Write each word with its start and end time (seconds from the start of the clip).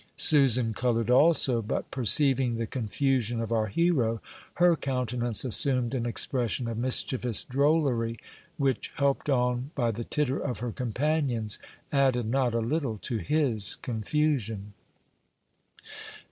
Susan 0.17 0.73
colored 0.73 1.11
also; 1.11 1.61
but, 1.61 1.91
perceiving 1.91 2.55
the 2.55 2.65
confusion 2.65 3.39
of 3.39 3.51
our 3.51 3.67
hero, 3.67 4.19
her 4.55 4.75
countenance 4.75 5.45
assumed 5.45 5.93
an 5.93 6.07
expression 6.07 6.67
of 6.67 6.75
mischievous 6.75 7.43
drollery, 7.43 8.17
which, 8.57 8.91
helped 8.95 9.29
on 9.29 9.69
by 9.75 9.91
the 9.91 10.03
titter 10.03 10.39
of 10.39 10.57
her 10.57 10.71
companions, 10.71 11.59
added 11.91 12.25
not 12.25 12.55
a 12.55 12.59
little 12.61 12.97
to 12.97 13.17
his 13.19 13.75
confusion. 13.83 14.73